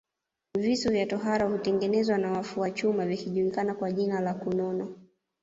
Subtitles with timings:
[0.59, 4.95] Visu vya tohara hutengenezwa na wafua chuma vikijulikana kwa jina la kunono